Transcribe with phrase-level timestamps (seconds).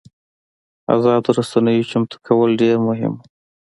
[0.95, 3.23] ازادو رسنیو چمتو کول ډېر مهم وو.